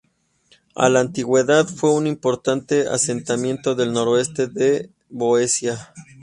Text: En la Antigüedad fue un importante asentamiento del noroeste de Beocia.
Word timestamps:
En 0.75 0.93
la 0.93 0.99
Antigüedad 0.99 1.67
fue 1.67 1.91
un 1.93 2.07
importante 2.07 2.87
asentamiento 2.87 3.75
del 3.75 3.93
noroeste 3.93 4.47
de 4.47 4.89
Beocia. 5.09 5.93